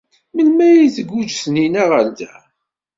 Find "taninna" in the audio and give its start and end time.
1.41-1.83